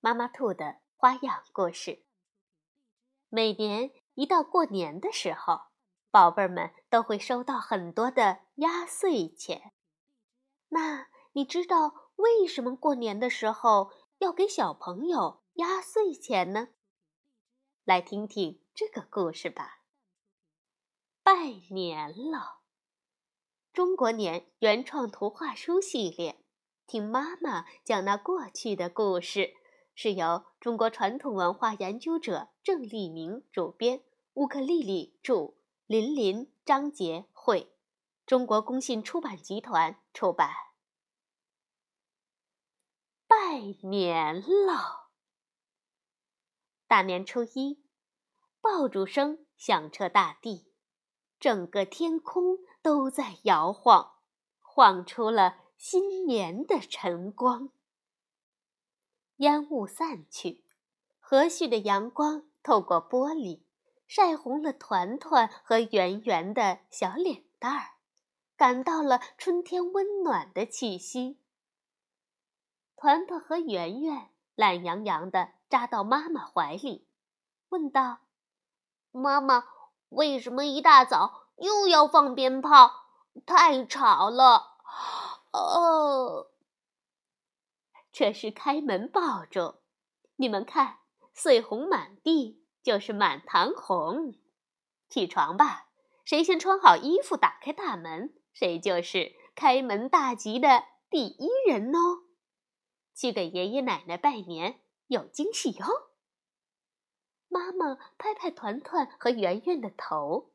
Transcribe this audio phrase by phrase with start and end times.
[0.00, 2.04] 妈妈兔的花样故事。
[3.28, 5.62] 每年一到过年的时候，
[6.10, 9.72] 宝贝儿们都会收到很多的压岁钱。
[10.68, 16.68] 那你知道为什么过年的时候要给小朋友压岁钱呢？
[17.84, 19.80] 来听听这个故事吧。
[21.22, 21.34] 拜
[21.70, 22.60] 年了，
[23.72, 26.42] 中国年原创图画书系列，
[26.86, 29.56] 听妈妈讲那过去的故事。
[30.00, 34.04] 是由中国传统文化研究者郑立明主编，
[34.34, 35.54] 乌克丽丽著，
[35.86, 37.72] 林林、张杰绘，
[38.24, 40.52] 中国工信出版集团出版。
[43.26, 45.08] 拜年了，
[46.86, 47.82] 大年初一，
[48.60, 50.72] 爆竹声响彻大地，
[51.40, 54.12] 整个天空都在摇晃，
[54.60, 57.72] 晃出了新年的晨光。
[59.38, 60.64] 烟雾散去，
[61.20, 63.62] 和煦的阳光透过玻璃，
[64.08, 67.90] 晒红了团团和圆圆的小脸蛋儿，
[68.56, 71.38] 感到了春天温暖的气息。
[72.96, 77.06] 团团和圆圆懒洋洋地扎到妈妈怀里，
[77.68, 78.18] 问道
[79.12, 79.66] ：“妈妈，
[80.08, 82.90] 为什么一大早又要放鞭炮？
[83.46, 84.78] 太吵了！”
[85.54, 86.48] 哦。
[88.18, 89.76] 这是开门爆竹，
[90.34, 90.98] 你们看，
[91.32, 94.34] 碎红满地就是满堂红。
[95.08, 95.90] 起床吧，
[96.24, 102.24] 谁先穿好衣服打开大门，谁就是开门大吉的第一人哦。
[103.14, 105.86] 去给爷爷奶奶拜年，有惊喜哟。
[107.46, 110.50] 妈妈拍拍团团和圆圆的头，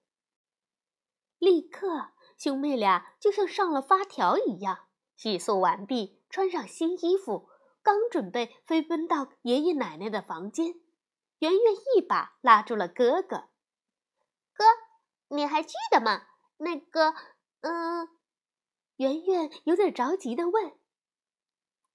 [1.37, 7.51] 立刻兄妹俩就像上了发条一样，洗漱完毕，穿上新衣服。
[7.83, 10.79] 刚准备飞奔到爷爷奶奶的房间，
[11.39, 13.49] 圆圆一把拉住了哥哥。
[14.53, 14.63] 哥，
[15.27, 16.27] 你还记得吗？
[16.57, 17.13] 那个，
[17.59, 18.07] 嗯，
[18.95, 20.71] 圆圆有点着急的问。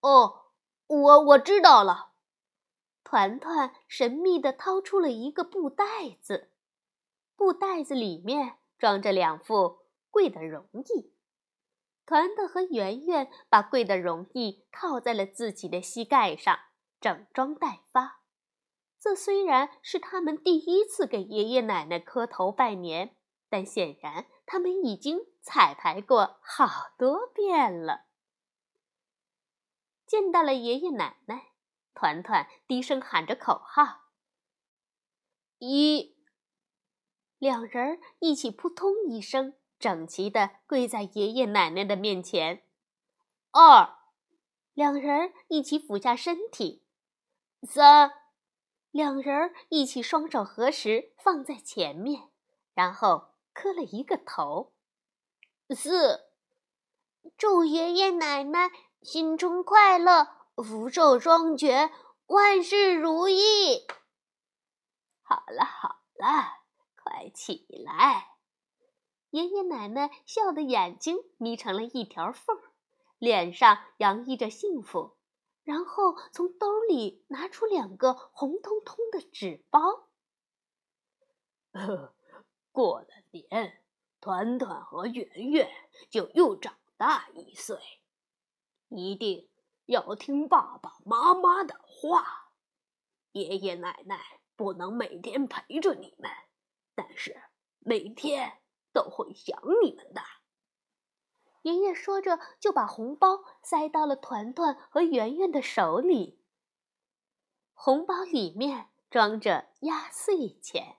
[0.00, 0.52] 哦，
[0.86, 2.12] 我我知道了。
[3.02, 5.84] 团团神秘的掏出了一个布袋
[6.20, 6.50] 子，
[7.34, 11.14] 布袋子里面装着两副贵的容易。
[12.08, 16.58] 团团和圆圆把贵的容易套在了自己的膝盖上，
[17.02, 18.22] 整装待发。
[18.98, 23.14] 这虽然是他们第一次给爷爷奶奶磕头拜年，
[23.50, 28.06] 但显然他们已经彩排过好多遍了。
[30.06, 31.52] 见到了爷爷奶奶，
[31.92, 34.04] 团团低声喊着口号
[35.60, 36.16] ：“一！”
[37.36, 39.58] 两人一起扑通一声。
[39.78, 42.62] 整齐地跪在爷爷奶奶的面前。
[43.50, 43.96] 二，
[44.74, 46.84] 两人一起俯下身体。
[47.62, 48.12] 三，
[48.90, 52.28] 两人一起双手合十放在前面，
[52.74, 54.72] 然后磕了一个头。
[55.70, 56.30] 四，
[57.36, 58.70] 祝爷爷奶奶
[59.02, 61.90] 新春快乐，福寿双全，
[62.26, 63.86] 万事如意。
[65.22, 66.62] 好了好了，
[66.96, 68.37] 快起来。
[69.30, 72.56] 爷爷奶奶笑的眼睛眯成了一条缝，
[73.18, 75.16] 脸上洋溢着幸福，
[75.64, 80.08] 然后从兜里拿出两个红彤彤的纸包。
[82.72, 83.82] 过了年，
[84.20, 85.70] 团团和圆圆
[86.08, 87.78] 就又长大一岁，
[88.88, 89.50] 一定
[89.84, 92.50] 要听爸爸妈妈的话。
[93.32, 96.30] 爷爷奶奶不能每天陪着你们，
[96.94, 97.42] 但是
[97.80, 98.62] 每天。
[98.98, 100.20] 都会想你们的。
[101.62, 106.42] 爷爷说着，就把红包塞到了团团和圆圆的手里。
[107.74, 110.96] 红包里面装着压岁钱。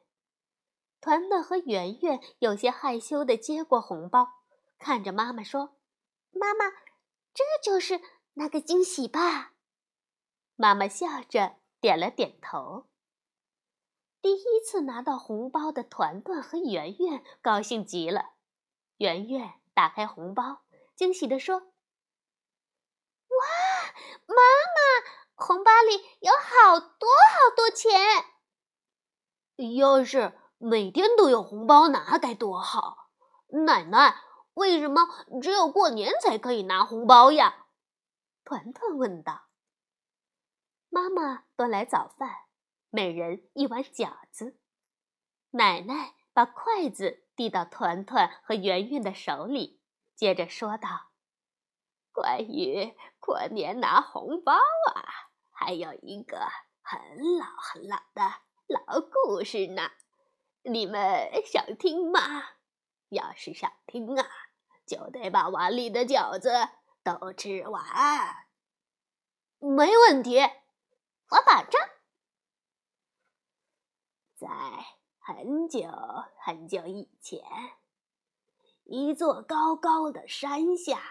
[1.01, 4.43] 团团和圆圆有些害羞的接过红包，
[4.77, 5.77] 看着妈妈说
[6.31, 6.69] ：“妈妈，
[7.33, 8.01] 这就是
[8.35, 9.53] 那个惊喜吧？”
[10.55, 12.85] 妈妈笑着点了点头。
[14.21, 18.31] 第一次拿到红包的团团和圆圆高兴极了。
[18.97, 20.61] 圆圆打开红包，
[20.95, 21.57] 惊喜地说
[23.29, 23.45] ：“哇，
[24.25, 27.91] 妈妈，红包里有好多好多钱。
[29.77, 33.09] 要是每天都有红包拿，该多好！
[33.47, 34.21] 奶奶，
[34.53, 35.07] 为什么
[35.41, 37.67] 只有过年才可以拿红包呀？
[38.43, 39.47] 团团问道。
[40.89, 42.29] 妈妈端来早饭，
[42.89, 44.59] 每人一碗饺子。
[45.51, 49.81] 奶奶把筷子递到团团和圆圆的手里，
[50.15, 51.11] 接着说道
[52.11, 55.05] ：“关于过年拿红包啊，
[55.51, 56.39] 还有一个
[56.81, 56.99] 很
[57.37, 59.89] 老很老的。”老故事呢，
[60.61, 62.19] 你们想听吗？
[63.09, 64.27] 要是想听啊，
[64.85, 66.51] 就得把碗里的饺子
[67.03, 67.83] 都吃完。
[69.57, 71.81] 没问题，我保证。
[74.39, 74.47] 在
[75.17, 75.81] 很久
[76.37, 77.43] 很久以前，
[78.85, 81.01] 一座高高的山下，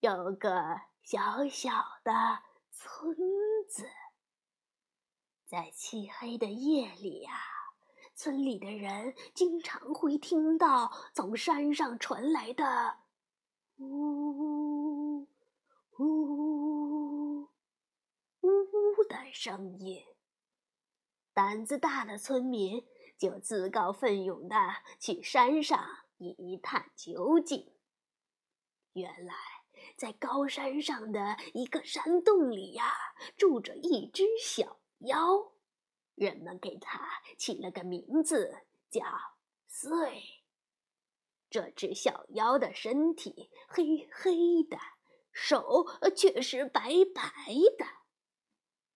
[0.00, 1.70] 有个小小
[2.04, 2.12] 的
[2.70, 3.16] 村
[3.66, 3.88] 子。
[5.46, 7.32] 在漆黑的夜里呀，
[8.14, 12.98] 村里的人经常会听到从山上传来的
[13.80, 15.26] “呜呜
[15.96, 17.48] 呜
[18.42, 20.04] 呜”的声音。
[21.42, 24.56] 胆子大的村民就自告奋勇的
[24.98, 25.88] 去山上
[26.18, 27.72] 一探究竟。
[28.92, 29.34] 原来，
[29.96, 32.92] 在高山上的一个山洞里呀，
[33.38, 34.78] 住着一只小。
[34.98, 35.18] 妖，
[36.14, 37.08] 人们给它
[37.38, 39.02] 起了个名字，叫
[39.66, 40.42] 岁。
[41.48, 44.76] 这只小妖的身体黑黑的，
[45.32, 47.22] 手却是白白
[47.78, 47.99] 的。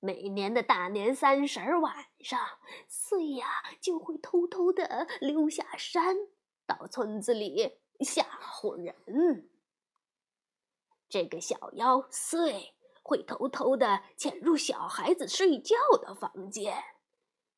[0.04, 2.38] 每年的大年三十晚上，
[2.86, 3.46] 岁呀
[3.80, 6.14] 就会偷偷的溜下山，
[6.66, 9.48] 到村子里吓唬人。
[11.08, 12.74] 这个小妖岁。
[13.06, 16.82] 会偷偷的潜入小孩子睡觉的房间，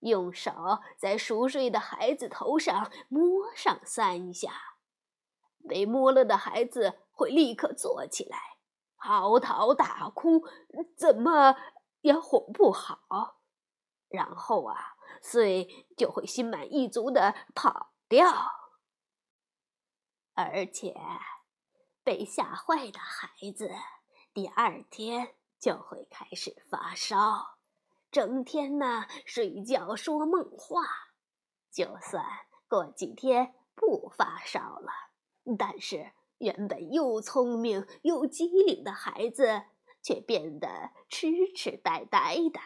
[0.00, 0.50] 用手
[0.98, 4.50] 在熟睡的孩子头上摸上三下。
[5.68, 8.56] 被摸了的孩子会立刻坐起来，
[8.96, 10.42] 嚎啕大哭，
[10.96, 11.54] 怎么
[12.06, 13.40] 也哄不好。
[14.08, 18.32] 然后啊，遂就会心满意足的跑掉。
[20.34, 20.94] 而且，
[22.04, 23.70] 被吓坏的孩子。
[24.32, 27.56] 第二天就会开始发烧，
[28.12, 30.82] 整天呢睡觉说梦话。
[31.72, 32.24] 就算
[32.68, 34.92] 过几天不发烧了，
[35.58, 39.64] 但是原本又聪明又机灵的孩子
[40.06, 42.60] 却变得痴痴呆呆的。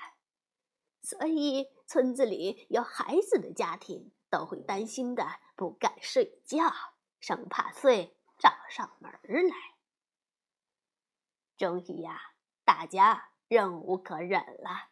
[1.00, 5.26] 所以村子里有孩子的家庭都会担心的
[5.56, 6.70] 不敢睡觉，
[7.18, 9.10] 生怕岁找上门
[9.48, 9.56] 来。
[11.56, 14.90] 终于呀，大家忍无可忍了，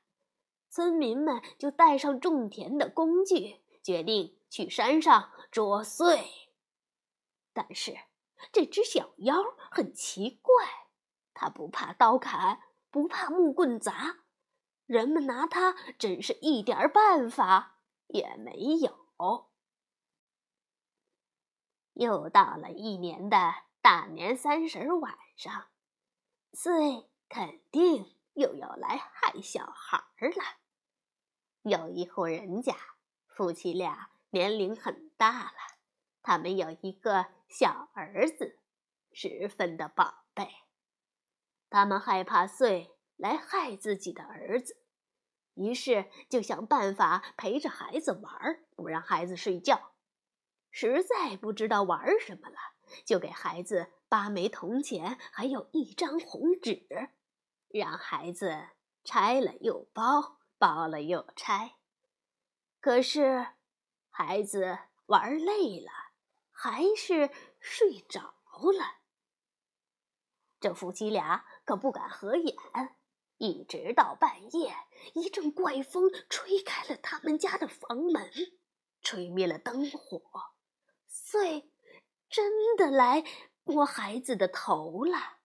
[0.71, 6.25] 村民们就带上种田的工具，决定去山上捉祟。
[7.53, 7.95] 但是
[8.51, 9.35] 这只小妖
[9.71, 10.88] 很奇怪，
[11.41, 14.17] 他不怕刀砍，不怕木棍砸，
[14.87, 19.49] 人们拿他真是一点办法也没有。
[21.93, 25.69] 又到了一年的大年三十晚上。
[26.53, 30.45] 岁肯定又要来害小孩了。
[31.63, 32.75] 有一户人家，
[33.29, 35.79] 夫妻俩年龄很大了，
[36.21, 38.59] 他们有一个小儿子，
[39.13, 40.49] 十分的宝贝。
[41.71, 44.77] 他们害怕岁来害自己的儿子，
[45.55, 49.93] 于是就想办法陪着孩子玩，不让孩子睡觉。
[50.71, 52.57] 实在不知道玩什么了，
[53.05, 53.93] 就给孩子。
[54.11, 56.87] 八枚铜钱，还有一张红纸，
[57.69, 58.71] 让孩子
[59.05, 61.77] 拆了又包，包了又拆。
[62.81, 63.49] 可是
[64.09, 65.91] 孩子玩累了，
[66.51, 68.23] 还是睡着
[68.73, 69.01] 了。
[70.59, 72.57] 这夫妻俩可不敢合眼，
[73.37, 74.75] 一直到半夜，
[75.13, 78.33] 一阵怪风吹开了他们家的房门，
[79.03, 80.23] 吹灭了灯火。
[81.07, 81.71] 遂
[82.31, 83.23] 真的来。
[83.65, 85.41] 摸孩子的头了。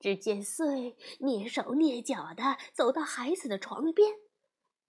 [0.00, 4.12] 只见穗蹑手蹑脚的走到孩子的床边，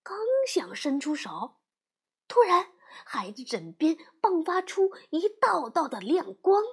[0.01, 1.57] 刚想伸出手，
[2.27, 2.71] 突然
[3.05, 6.63] 孩子枕边迸发出一道道的亮光，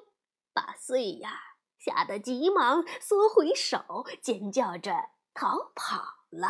[0.55, 1.54] 把穗呀
[1.85, 6.49] 吓得急忙缩回手，尖叫着逃跑了。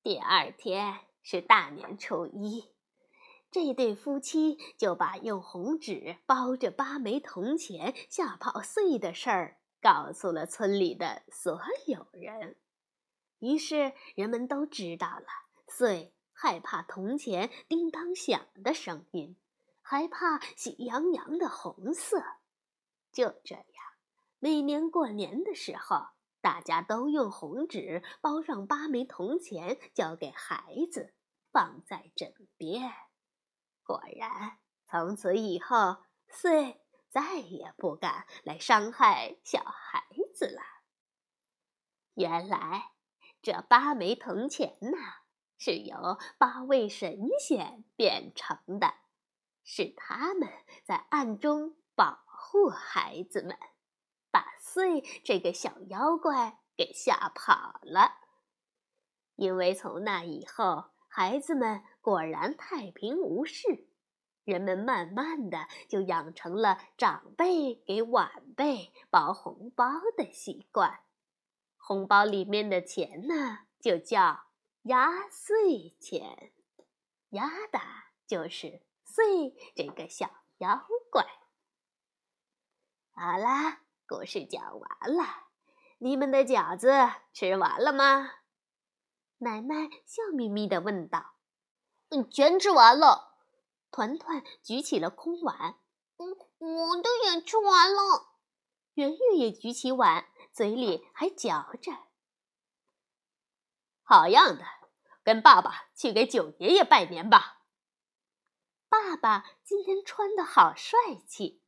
[0.00, 2.72] 第二天是大年初一。
[3.50, 12.56] 这对夫妻就把用红纸包着八枚铜钱吓跑祟的事儿告诉了村里的所有人。
[13.40, 15.26] 于是人们都知道了，
[15.66, 19.36] 岁害怕铜钱叮当响的声音，
[19.82, 22.22] 还怕喜洋洋的红色。
[23.12, 23.64] 就这样，
[24.38, 26.08] 每年过年的时候，
[26.40, 31.14] 大家都用红纸包上八枚铜钱，交给孩子，
[31.50, 32.92] 放在枕边。
[33.82, 40.62] 果然，从此以后，岁再也不敢来伤害小孩子了。
[42.14, 42.92] 原来。
[43.40, 44.98] 这八枚铜钱呐，
[45.58, 48.94] 是由八位神仙变成的，
[49.62, 50.48] 是他们
[50.84, 53.58] 在暗中保护孩子们，
[54.30, 58.14] 把岁这个小妖怪给吓跑了。
[59.36, 63.86] 因为从那以后，孩子们果然太平无事，
[64.44, 69.84] 人们慢慢的就养成了长辈给晚辈包红包
[70.16, 71.00] 的习惯。
[71.76, 74.46] 红包里面的钱呢，就叫
[74.84, 76.54] 压岁钱，
[77.28, 77.78] 压的
[78.26, 81.26] 就是岁这个小妖怪。
[83.20, 85.48] 好啦，故事讲完了，
[85.98, 86.88] 你们的饺子
[87.32, 88.30] 吃完了吗？
[89.38, 91.32] 奶奶笑眯眯的问道。
[92.10, 93.34] 嗯，全吃完了。
[93.90, 95.74] 团团举起了空碗。
[96.18, 98.28] 嗯，我的也吃完了。
[98.94, 100.28] 圆圆也举起碗。
[100.52, 101.92] 嘴里还嚼着，
[104.04, 104.64] 好样的！
[105.24, 107.62] 跟爸爸去给九爷爷拜年吧。
[108.88, 111.60] 爸爸今天穿的好帅气，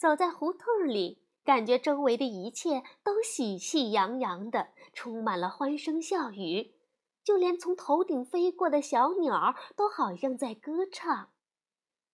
[0.00, 6.74] 走在胡同里，感觉周围的一切都喜气洋洋的，充满了欢声笑语，
[7.22, 11.34] 就连从头顶飞过的小鸟都好像在歌唱。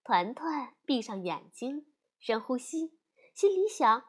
[0.03, 1.87] 团团闭上眼睛，
[2.19, 2.99] 深呼吸，
[3.37, 4.07] 心里想。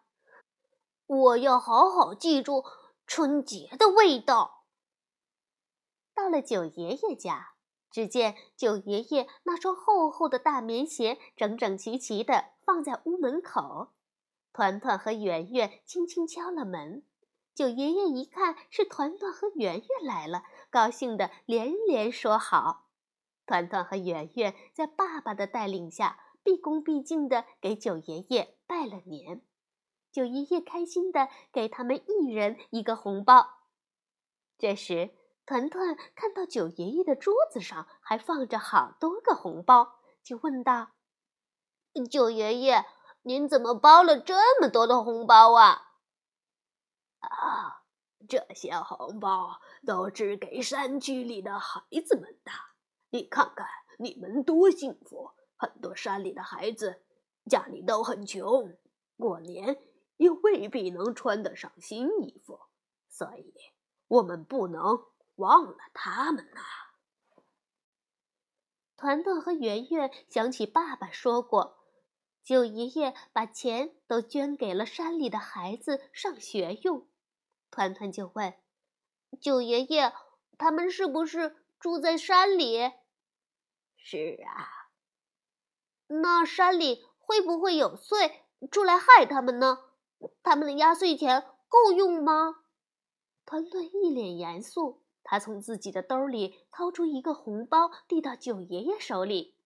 [1.05, 2.63] 我要好好记住
[3.05, 4.65] 春节的味道。
[6.15, 7.53] 到了九爷爷家，
[7.89, 13.93] 只见九爷爷那双厚厚的大棉鞋整整齐齐地放在屋门口。
[14.53, 17.03] 团团和圆圆轻轻敲了门，
[17.53, 22.87] 九爷爷一看是团团和圆圆来了，高兴的连连说好。
[23.45, 29.41] 团团和圆圆在爸爸的带领下，毕恭毕敬地给九爷爷拜了年。
[30.11, 33.59] 九爷爷开心的给他们一人一个红包。
[34.57, 35.11] 这时，
[35.47, 40.91] 团团看到九爷爷的桌子上还放着好多个红包，就问道
[42.11, 42.85] ：“九爷爷，
[43.21, 45.93] 您怎么包了这么多的红包啊
[47.19, 47.81] ？”“啊，
[48.27, 52.51] 这些红包都是给山区里的孩子们的。
[53.09, 53.65] 你看看，
[53.97, 55.31] 你们多幸福！
[55.55, 57.01] 很多山里的孩子
[57.49, 58.77] 家里都很穷，
[59.17, 59.81] 过年。”
[60.17, 62.59] 也未必能穿得上新衣服，
[63.07, 63.53] 所以
[64.07, 65.05] 我们不能
[65.37, 66.61] 忘了他们呐。
[68.95, 71.85] 团团和圆圆想起爸爸说过，
[72.43, 77.07] 九爷爷把钱都捐给了山里的孩子上学用。
[77.71, 78.53] 团团就问
[79.41, 80.13] ：“九爷爷，
[80.57, 82.91] 他们是不是住在山里
[83.97, 84.89] ？”“是啊。
[86.07, 88.31] ”“那山里会不会有祟
[88.71, 89.79] 出来害他们呢？”
[90.41, 92.63] 他们的压岁钱够用吗？
[93.45, 99.57] 团团一脸严肃，他从自己的兜里掏出一个红包，递到九爷爷手里。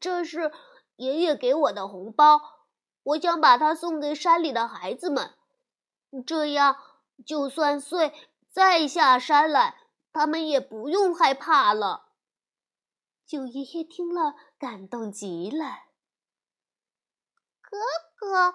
[0.00, 0.52] 这是
[0.96, 2.66] 爷爷给我的红包，
[3.04, 5.34] 我想把它送给山里的孩子们，
[6.26, 6.76] 这样
[7.24, 8.12] 就算岁
[8.50, 9.78] 再下山来，
[10.12, 12.08] 他们也不用害怕了。
[13.24, 15.84] 九爷爷听了，感动极了。
[17.62, 17.78] 哥
[18.16, 18.54] 哥。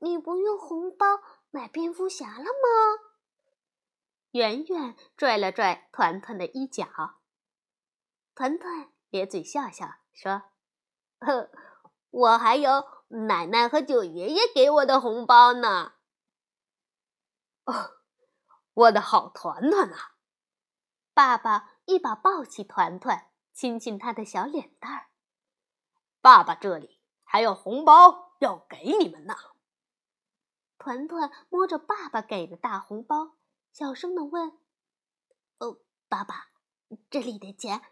[0.00, 1.06] 你不用红包
[1.50, 3.03] 买蝙蝠侠了吗？
[4.34, 6.88] 圆圆拽了拽团团的衣角，
[8.34, 10.42] 团团咧嘴笑笑说
[11.24, 11.52] ：“呵，
[12.10, 12.84] 我还有
[13.28, 15.92] 奶奶和九爷爷给我的红包呢。”
[17.66, 18.02] 哦，
[18.72, 20.16] 我的好团团啊！
[21.14, 25.10] 爸爸一把抱起团团，亲亲他的小脸蛋儿。
[26.20, 29.36] 爸爸这里还有红包要给你们呢。
[30.76, 33.36] 团团摸着爸爸给的大红包，
[33.74, 34.52] 小声的问
[35.58, 35.78] ：“哦，
[36.08, 36.46] 爸爸，
[37.10, 37.82] 这里的钱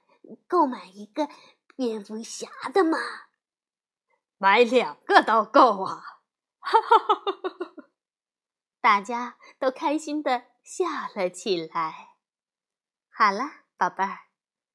[0.47, 1.29] 够买一个
[1.75, 2.97] 蝙蝠侠的吗
[4.39, 6.21] ？”“买两个都够啊！”
[6.63, 7.85] 哈哈哈哈哈！
[8.81, 10.85] 大家都开心的笑
[11.17, 12.15] 了起来。
[13.11, 13.43] 好了，
[13.77, 14.19] 宝贝儿，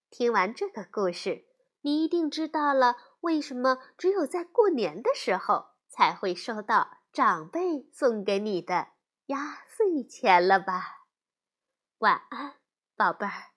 [0.10, 1.48] 听完这个故事，
[1.84, 6.98] 你一定知道了为什么只有在过年的时候才会收到。
[7.14, 8.90] 长辈送给你的
[9.28, 11.08] 压岁钱了吧？
[12.00, 12.56] 晚安，
[12.96, 13.57] 宝贝儿。